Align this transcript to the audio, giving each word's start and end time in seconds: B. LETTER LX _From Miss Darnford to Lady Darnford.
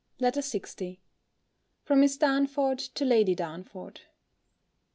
B. 0.17 0.23
LETTER 0.23 0.39
LX 0.41 0.97
_From 1.87 1.99
Miss 1.99 2.17
Darnford 2.17 2.79
to 2.95 3.05
Lady 3.05 3.35
Darnford. 3.35 3.99